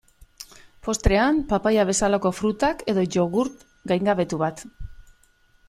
Postrean 0.87 1.41
papaia 1.51 1.85
bezalako 1.91 2.33
frutak, 2.39 2.83
edo 2.95 3.05
jogurt 3.17 3.65
gaingabetu 3.93 4.43
bat. 4.47 4.69